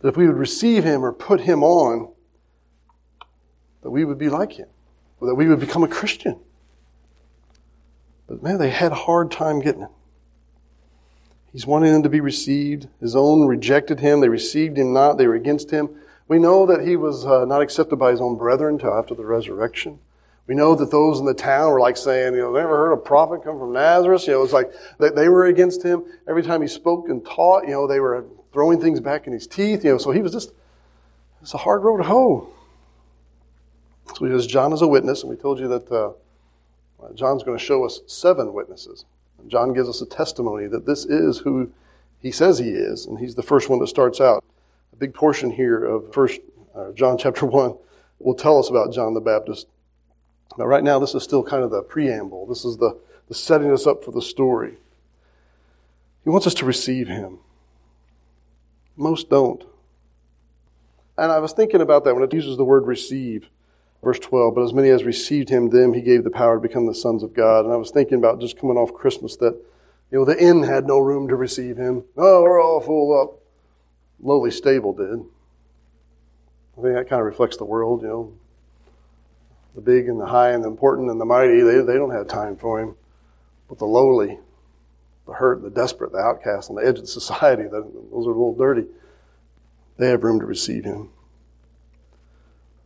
[0.00, 2.12] That if we would receive him or put him on,
[3.82, 4.68] that we would be like him,
[5.18, 6.38] or that we would become a Christian.
[8.26, 9.90] But man, they had a hard time getting it.
[11.50, 12.88] He's wanting them to be received.
[13.00, 14.20] His own rejected him.
[14.20, 15.16] They received him not.
[15.16, 15.88] They were against him.
[16.26, 19.24] We know that he was uh, not accepted by his own brethren until after the
[19.24, 20.00] resurrection.
[20.46, 22.92] We know that those in the town were like saying, you know, they never heard
[22.92, 24.26] a prophet come from Nazareth.
[24.26, 26.04] You know, it was like they, were against him.
[26.28, 29.46] Every time he spoke and taught, you know, they were throwing things back in his
[29.46, 29.84] teeth.
[29.84, 30.52] You know, so he was just,
[31.40, 32.50] it's a hard road to hoe.
[34.16, 36.12] So he has John as a witness, and we told you that uh,
[37.14, 39.06] John's going to show us seven witnesses.
[39.38, 41.72] And John gives us a testimony that this is who
[42.20, 44.44] he says he is, and he's the first one that starts out.
[44.92, 46.40] A big portion here of First
[46.74, 47.76] uh, John chapter one
[48.18, 49.66] will tell us about John the Baptist.
[50.56, 52.46] Now, right now, this is still kind of the preamble.
[52.46, 54.78] This is the, the setting us up for the story.
[56.22, 57.38] He wants us to receive Him.
[58.96, 59.64] Most don't.
[61.18, 63.48] And I was thinking about that when it uses the word receive,
[64.02, 64.54] verse 12.
[64.54, 67.22] But as many as received Him, them He gave the power to become the sons
[67.22, 67.64] of God.
[67.64, 69.54] And I was thinking about just coming off Christmas that,
[70.10, 72.04] you know, the inn had no room to receive Him.
[72.16, 73.40] Oh, we're all full up.
[74.20, 75.24] Lowly stable did.
[76.78, 78.32] I think that kind of reflects the world, you know
[79.74, 82.28] the big and the high and the important and the mighty, they, they don't have
[82.28, 82.94] time for him.
[83.68, 84.38] But the lowly,
[85.26, 88.54] the hurt, the desperate, the outcast on the edge of society, those are a little
[88.54, 88.86] dirty.
[89.96, 91.10] They have room to receive him.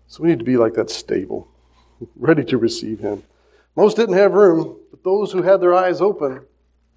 [0.07, 1.49] So we need to be like that stable,
[2.17, 3.23] ready to receive him.
[3.77, 6.41] Most didn't have room, but those who had their eyes open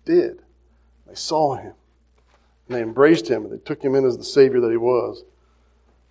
[0.05, 0.41] did.
[1.05, 1.73] They saw him.
[2.67, 5.23] And they embraced him and they took him in as the Savior that he was.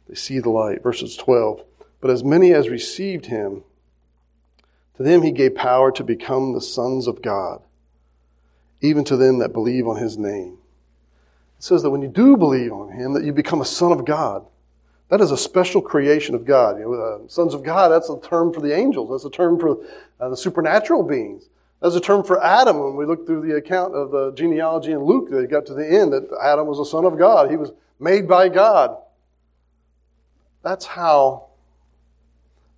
[0.09, 0.83] They see the light.
[0.83, 1.65] Verses 12.
[2.01, 3.65] But as many as received him,
[5.01, 7.63] to them he gave power to become the sons of God,
[8.83, 10.59] even to them that believe on his name.
[11.57, 14.05] It says that when you do believe on him, that you become a son of
[14.05, 14.45] God.
[15.09, 16.79] That is a special creation of God.
[16.79, 19.09] You know, uh, sons of God, that's a term for the angels.
[19.11, 19.79] That's a term for
[20.21, 21.49] uh, the supernatural beings.
[21.81, 25.03] That's a term for Adam when we look through the account of the genealogy in
[25.03, 27.51] Luke they got to the end that Adam was a son of God.
[27.51, 28.99] He was made by God.
[30.63, 31.47] That's how,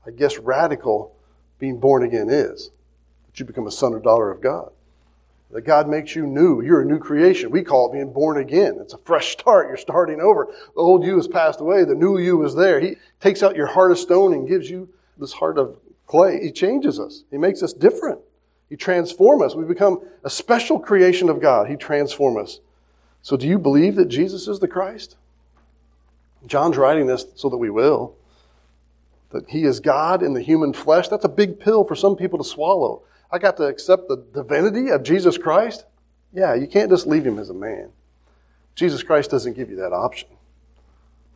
[0.06, 1.16] I guess, radical
[1.62, 2.72] being born again is.
[3.27, 4.72] That you become a son or daughter of God.
[5.53, 6.61] That God makes you new.
[6.61, 7.53] You're a new creation.
[7.53, 8.79] We call it being born again.
[8.81, 9.68] It's a fresh start.
[9.68, 10.46] You're starting over.
[10.46, 11.85] The old you has passed away.
[11.85, 12.81] The new you is there.
[12.81, 16.40] He takes out your heart of stone and gives you this heart of clay.
[16.42, 17.22] He changes us.
[17.31, 18.18] He makes us different.
[18.68, 19.55] He transforms us.
[19.55, 21.68] We become a special creation of God.
[21.68, 22.61] He transforms us.
[23.22, 25.16] So do you believe that Jesus is the Christ?
[26.44, 28.16] John's writing this so that we will.
[29.33, 31.09] That he is God in the human flesh.
[31.09, 33.03] That's a big pill for some people to swallow.
[33.31, 35.87] I got to accept the divinity of Jesus Christ?
[36.33, 37.90] Yeah, you can't just leave him as a man.
[38.75, 40.29] Jesus Christ doesn't give you that option.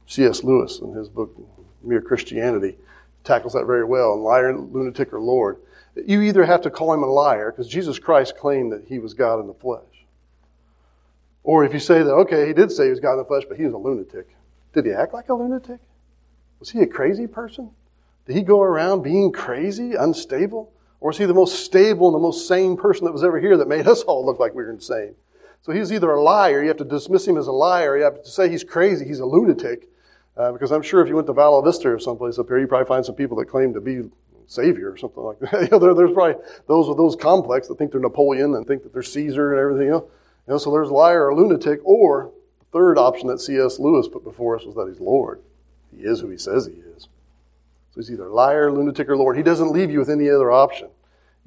[0.07, 0.45] C.S.
[0.45, 1.35] Lewis, in his book,
[1.83, 2.77] Mere Christianity,
[3.25, 4.21] tackles that very well.
[4.21, 5.59] Liar, lunatic, or Lord.
[5.95, 9.15] You either have to call him a liar, because Jesus Christ claimed that he was
[9.15, 9.83] God in the flesh.
[11.43, 13.45] Or if you say that, okay, he did say he was God in the flesh,
[13.49, 14.37] but he was a lunatic.
[14.75, 15.81] Did he act like a lunatic?
[16.61, 17.71] Was he a crazy person?
[18.27, 20.73] Did he go around being crazy, unstable?
[21.01, 23.57] Or is he the most stable and the most sane person that was ever here
[23.57, 25.15] that made us all look like we were insane?
[25.62, 28.23] So he's either a liar, you have to dismiss him as a liar, you have
[28.23, 29.89] to say he's crazy, he's a lunatic.
[30.37, 32.67] Uh, because I'm sure if you went to Vala Vista or someplace up here, you
[32.67, 34.03] probably find some people that claim to be
[34.47, 35.53] Savior or something like that.
[35.62, 38.83] you know, there, there's probably those with those complex that think they're Napoleon and think
[38.83, 40.05] that they're Caesar and everything else.
[40.47, 43.79] You know, so there's a liar or a lunatic, or the third option that C.S.
[43.79, 45.41] Lewis put before us was that he's Lord.
[45.95, 47.09] He is who he says he is.
[47.97, 49.39] So he's either liar, lunatic, or Lord.
[49.39, 50.91] He doesn't leave you with any other option.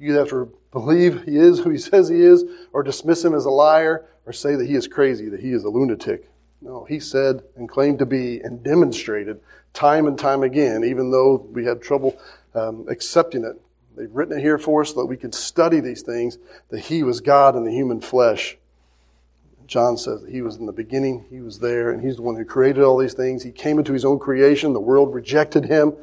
[0.00, 3.34] You either have to believe he is who he says he is, or dismiss him
[3.34, 6.28] as a liar, or say that he is crazy, that he is a lunatic.
[6.60, 9.40] No, he said and claimed to be and demonstrated
[9.74, 12.18] time and time again, even though we had trouble
[12.56, 13.60] um, accepting it.
[13.96, 16.36] They've written it here for us so that we can study these things,
[16.70, 18.58] that he was God in the human flesh.
[19.68, 22.34] John says that he was in the beginning, he was there, and he's the one
[22.34, 23.44] who created all these things.
[23.44, 25.94] He came into his own creation, the world rejected him,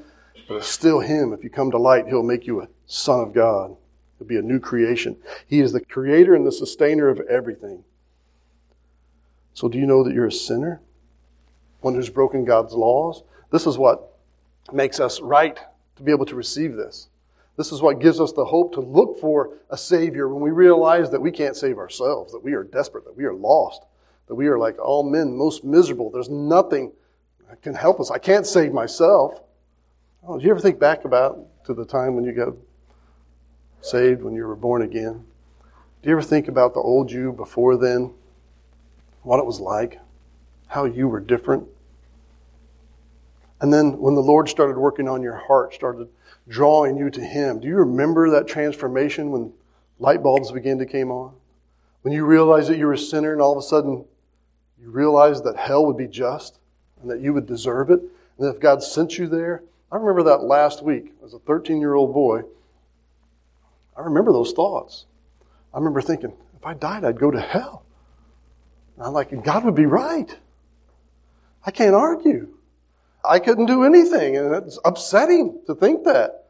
[0.48, 1.34] but it's still him.
[1.34, 3.76] If you come to light, he'll make you a son of God.
[4.18, 5.18] He'll be a new creation.
[5.48, 7.84] He is the creator and the sustainer of everything.
[9.54, 10.82] So, do you know that you're a sinner?
[11.82, 13.24] One who's broken God's laws?
[13.52, 14.18] This is what
[14.72, 15.60] makes us right
[15.96, 17.10] to be able to receive this.
[17.58, 21.10] This is what gives us the hope to look for a Savior when we realize
[21.10, 23.84] that we can't save ourselves, that we are desperate, that we are lost,
[24.28, 26.12] that we are like all men, most miserable.
[26.12, 26.92] There's nothing
[27.50, 28.12] that can help us.
[28.12, 29.42] I can't save myself.
[30.26, 32.54] Oh, did you ever think back about to the time when you got
[33.82, 35.26] saved, when you were born again?
[36.02, 38.14] Do you ever think about the old you before then?
[39.24, 40.00] What it was like?
[40.68, 41.68] How you were different?
[43.62, 46.10] And then when the Lord started working on your heart, started
[46.48, 47.60] drawing you to Him.
[47.60, 49.54] Do you remember that transformation when
[50.00, 51.34] light bulbs began to come on?
[52.02, 54.06] When you realized that you were a sinner and all of a sudden
[54.80, 56.60] you realized that hell would be just
[57.02, 60.24] and that you would deserve it, and that if God sent you there, I remember
[60.24, 62.44] that last week as a 13 year old boy.
[63.96, 65.06] I remember those thoughts.
[65.74, 67.86] I remember thinking, if I died, I'd go to hell.
[68.96, 70.38] And I'm like, God would be right.
[71.66, 72.50] I can't argue.
[73.24, 76.46] I couldn't do anything, and it's upsetting to think that.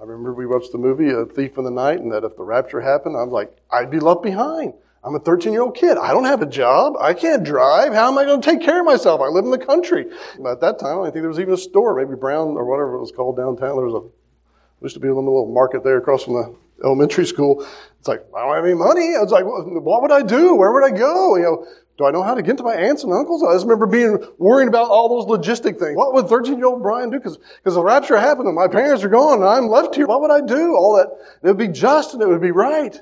[0.00, 2.42] I remember we watched the movie A Thief in the Night, and that if the
[2.42, 4.74] rapture happened, I'm like, I'd be left behind.
[5.04, 5.98] I'm a 13 year old kid.
[5.98, 6.94] I don't have a job.
[7.00, 7.92] I can't drive.
[7.92, 9.20] How am I going to take care of myself?
[9.20, 10.06] I live in the country.
[10.48, 13.00] At that time, I think there was even a store, maybe Brown or whatever it
[13.00, 13.76] was called downtown.
[13.76, 17.66] There was a, used to be a little market there across from the elementary school.
[17.98, 19.14] It's like, I don't have any money.
[19.16, 20.54] I was like, what would I do?
[20.54, 21.36] Where would I go?
[21.36, 21.66] You know,
[21.98, 23.42] do I know how to get to my aunts and uncles?
[23.42, 25.96] I just remember being worried about all those logistic things.
[25.96, 27.18] What would 13 year old Brian do?
[27.18, 30.06] Because because the rapture happened and my parents are gone and I'm left here.
[30.06, 30.74] What would I do?
[30.74, 31.08] All that.
[31.42, 33.00] It would be just and it would be right.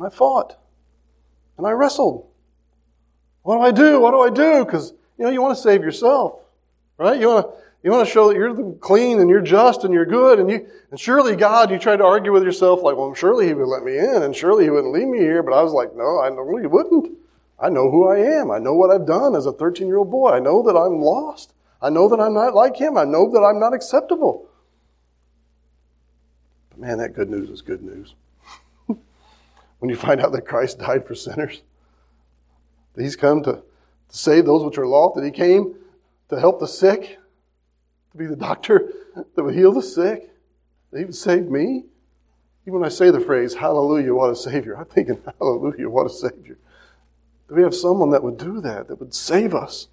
[0.00, 0.56] And I fought.
[1.58, 2.26] And I wrestled.
[3.42, 4.00] What do I do?
[4.00, 4.64] What do I do?
[4.64, 6.40] Because, you know, you want to save yourself.
[6.96, 7.20] Right?
[7.20, 10.06] You want to you want to show that you're clean and you're just and you're
[10.06, 10.38] good.
[10.38, 13.54] And you, and surely God, you try to argue with yourself like, well, surely He
[13.54, 15.42] would let me in and surely He wouldn't leave me here.
[15.42, 17.18] But I was like, no, I know He wouldn't.
[17.58, 18.50] I know who I am.
[18.50, 20.30] I know what I've done as a 13 year old boy.
[20.30, 21.52] I know that I'm lost.
[21.82, 22.96] I know that I'm not like him.
[22.96, 24.48] I know that I'm not acceptable.
[26.70, 28.14] But man, that good news is good news.
[29.80, 31.62] When you find out that Christ died for sinners,
[32.94, 33.62] that he's come to, to
[34.08, 35.74] save those which are lost, that he came
[36.28, 37.18] to help the sick,
[38.12, 38.92] to be the doctor
[39.34, 40.30] that would heal the sick,
[40.90, 41.84] that he would save me.
[42.66, 46.10] Even when I say the phrase, hallelujah, what a savior, I'm thinking, hallelujah, what a
[46.10, 46.58] savior.
[47.48, 49.88] That we have someone that would do that, that would save us,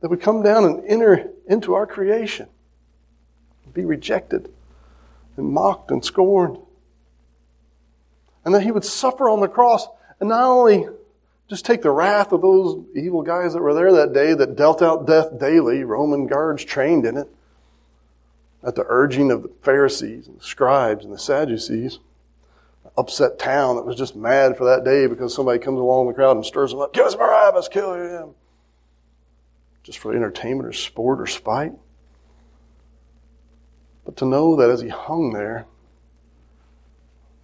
[0.00, 2.48] that would come down and enter into our creation,
[3.74, 4.50] be rejected
[5.36, 6.58] and mocked and scorned.
[8.44, 9.86] And that he would suffer on the cross
[10.18, 10.86] and not only
[11.48, 14.82] just take the wrath of those evil guys that were there that day that dealt
[14.82, 17.28] out death daily, Roman guards trained in it,
[18.62, 21.98] at the urging of the Pharisees and the scribes and the Sadducees.
[22.96, 26.36] Upset town that was just mad for that day because somebody comes along the crowd
[26.36, 26.92] and stirs them up.
[26.92, 28.34] Give us Barabbas, kill him.
[29.82, 31.72] Just for entertainment or sport or spite.
[34.04, 35.66] But to know that as he hung there,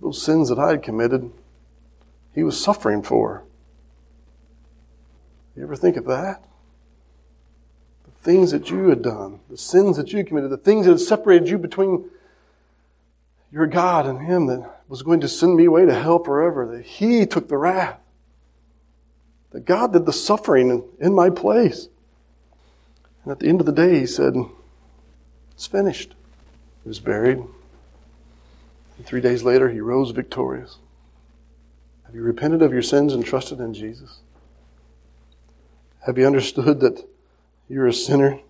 [0.01, 1.31] those sins that I had committed,
[2.35, 3.45] he was suffering for.
[5.57, 6.45] You ever think of that?
[8.05, 11.01] The things that you had done, the sins that you committed, the things that had
[11.01, 12.11] separated you between
[13.51, 16.85] your God and Him that was going to send me away to hell forever, that
[16.85, 17.99] He took the wrath,
[19.53, 21.89] that God did the suffering in, my place.
[23.23, 24.35] And at the end of the day, He said,
[25.53, 26.15] It's finished.
[26.83, 27.43] He was buried.
[29.05, 30.79] Three days later, He rose victorious.
[32.07, 34.21] Have you repented of your sins and trusted in Jesus?
[36.07, 37.07] Have you understood that
[37.69, 38.41] you're a sinner,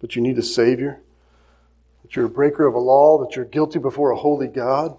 [0.00, 1.00] but you need a Savior?
[2.02, 4.96] That you're a breaker of a law, that you're guilty before a holy God?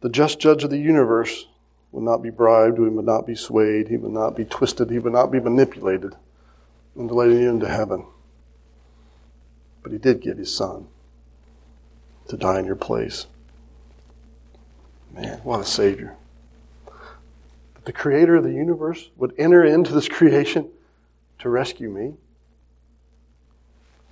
[0.00, 1.46] The just judge of the universe
[1.92, 4.98] will not be bribed, he will not be swayed, he will not be twisted, he
[4.98, 6.14] will not be manipulated
[6.94, 8.06] into letting you into heaven.
[9.82, 10.88] But he did give his son
[12.28, 13.26] to die in your place.
[15.12, 16.16] Man, what a Savior
[17.86, 20.68] the creator of the universe would enter into this creation
[21.38, 22.14] to rescue me?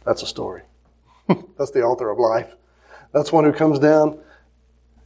[0.05, 0.63] That's a story.
[1.59, 2.55] That's the author of life.
[3.13, 4.21] That's one who comes down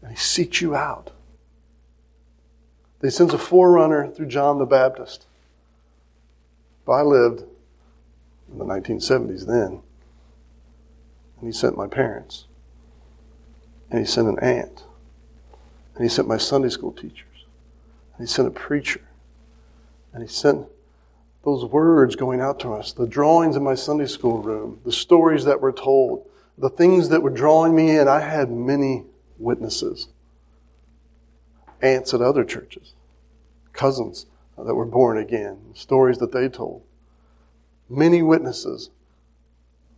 [0.02, 1.12] and he seeks you out.
[3.00, 5.26] He sends a forerunner through John the Baptist.
[6.84, 7.44] But I lived
[8.52, 9.80] in the 1970s then.
[11.38, 12.46] And he sent my parents.
[13.90, 14.84] And he sent an aunt.
[15.94, 17.46] And he sent my Sunday school teachers.
[18.16, 19.00] And he sent a preacher.
[20.12, 20.66] And he sent
[21.44, 25.44] those words going out to us, the drawings in my Sunday school room, the stories
[25.44, 26.28] that were told,
[26.58, 28.08] the things that were drawing me in.
[28.08, 29.04] I had many
[29.38, 30.08] witnesses.
[31.80, 32.94] Aunts at other churches,
[33.72, 34.26] cousins
[34.56, 36.82] that were born again, stories that they told.
[37.88, 38.90] Many witnesses.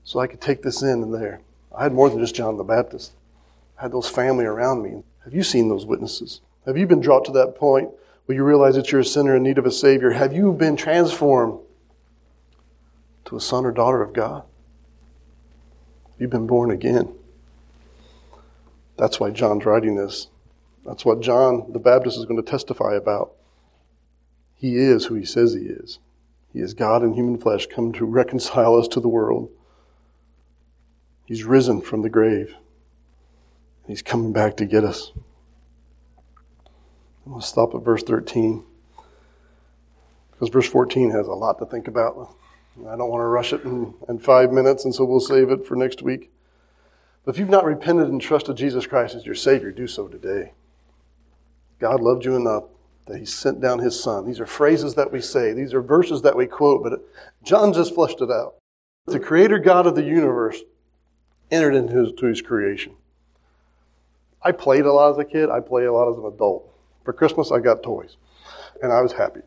[0.04, 1.40] So I could take this in and there.
[1.74, 3.12] I had more than just John the Baptist.
[3.80, 5.02] Had those family around me.
[5.24, 6.40] Have you seen those witnesses?
[6.66, 7.90] Have you been brought to that point
[8.26, 10.10] where you realize that you're a sinner in need of a Savior?
[10.10, 11.58] Have you been transformed
[13.24, 14.42] to a son or daughter of God?
[14.42, 17.14] Have You've been born again.
[18.98, 20.28] That's why John's writing this.
[20.84, 23.32] That's what John the Baptist is going to testify about.
[24.56, 25.98] He is who he says he is.
[26.52, 29.48] He is God in human flesh, come to reconcile us to the world.
[31.24, 32.54] He's risen from the grave.
[33.90, 35.10] He's coming back to get us.
[37.26, 38.62] I'm going to stop at verse 13
[40.30, 42.36] because verse 14 has a lot to think about.
[42.86, 45.66] I don't want to rush it in, in five minutes, and so we'll save it
[45.66, 46.30] for next week.
[47.24, 50.52] But if you've not repented and trusted Jesus Christ as your Savior, do so today.
[51.80, 52.66] God loved you enough
[53.06, 54.24] that He sent down His Son.
[54.24, 57.04] These are phrases that we say, these are verses that we quote, but
[57.42, 58.54] John just fleshed it out.
[59.06, 60.60] The Creator God of the universe
[61.50, 62.94] entered into his, his creation.
[64.42, 66.72] I played a lot as a kid, I play a lot as an adult.
[67.04, 68.16] For Christmas, I got toys,
[68.82, 69.40] and I was happy.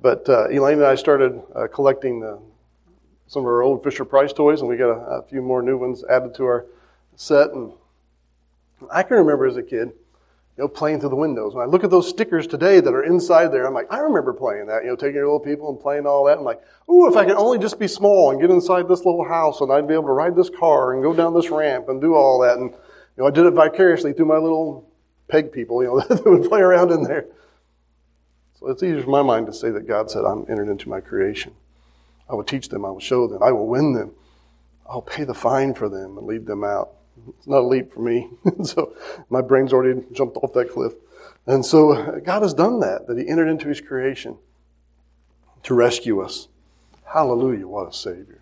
[0.00, 2.36] But uh, Elaine and I started uh, collecting uh,
[3.26, 5.76] some of our old Fisher Price toys, and we got a, a, few more new
[5.76, 6.66] ones added to our
[7.16, 7.50] set.
[7.50, 7.72] And
[8.90, 9.92] I can remember as a kid,
[10.56, 11.54] you know, playing through the windows.
[11.54, 14.32] When I look at those stickers today that are inside there, I'm like, I remember
[14.32, 14.82] playing that.
[14.82, 16.38] You know, taking your little people and playing all that.
[16.38, 16.60] I'm like,
[16.90, 19.70] ooh, if I could only just be small and get inside this little house, and
[19.70, 22.40] I'd be able to ride this car and go down this ramp and do all
[22.40, 22.58] that.
[22.58, 22.74] And
[23.20, 24.88] know, I did it vicariously through my little
[25.28, 27.26] peg people, you know, that would play around in there.
[28.58, 31.00] So it's easier for my mind to say that God said, I'm entered into my
[31.00, 31.54] creation.
[32.28, 34.12] I will teach them, I will show them, I will win them.
[34.86, 36.90] I'll pay the fine for them and lead them out.
[37.38, 38.28] It's not a leap for me.
[38.64, 38.94] so
[39.28, 40.92] my brain's already jumped off that cliff.
[41.46, 44.38] And so God has done that, that He entered into His creation
[45.62, 46.48] to rescue us.
[47.04, 48.39] Hallelujah, what a Savior.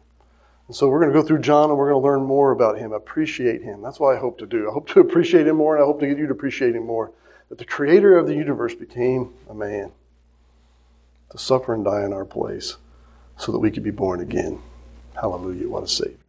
[0.69, 2.79] And so we're going to go through John and we're going to learn more about
[2.79, 3.81] him, appreciate him.
[3.81, 4.69] That's what I hope to do.
[4.69, 6.87] I hope to appreciate him more and I hope to get you to appreciate him
[6.87, 7.11] more.
[7.49, 9.93] That the creator of the universe became a man
[11.31, 12.77] to suffer and die in our place
[13.39, 14.61] so that we could be born again.
[15.15, 16.28] Hallelujah, what a Savior.